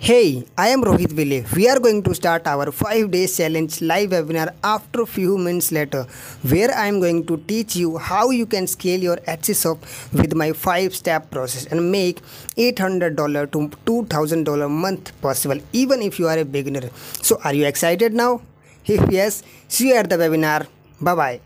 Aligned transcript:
Hey, 0.00 0.44
I 0.56 0.68
am 0.68 0.82
Rohit 0.84 1.10
Vile. 1.10 1.44
We 1.56 1.68
are 1.68 1.80
going 1.80 2.04
to 2.04 2.14
start 2.14 2.46
our 2.46 2.70
five-day 2.70 3.26
challenge 3.26 3.80
live 3.82 4.10
webinar 4.10 4.54
after 4.62 5.04
few 5.04 5.36
minutes 5.36 5.72
later 5.72 6.04
where 6.42 6.72
I 6.72 6.86
am 6.86 7.00
going 7.00 7.26
to 7.26 7.36
teach 7.48 7.74
you 7.74 7.98
how 7.98 8.30
you 8.30 8.46
can 8.46 8.68
scale 8.68 9.00
your 9.00 9.16
Etsy 9.32 9.60
shop 9.60 9.78
with 10.12 10.34
my 10.36 10.52
5 10.52 10.94
step 10.94 11.28
process 11.32 11.66
and 11.66 11.90
make 11.90 12.20
$800 12.56 13.50
to 13.50 13.68
$2000 13.86 14.70
month 14.70 15.20
possible 15.20 15.58
even 15.72 16.00
if 16.00 16.20
you 16.20 16.28
are 16.28 16.38
a 16.38 16.44
beginner. 16.44 16.90
So 17.20 17.40
are 17.42 17.52
you 17.52 17.66
excited 17.66 18.14
now? 18.14 18.42
If 18.86 19.10
yes, 19.10 19.42
see 19.66 19.88
you 19.88 19.96
at 19.96 20.08
the 20.08 20.16
webinar. 20.16 20.68
Bye 21.00 21.14
bye. 21.16 21.40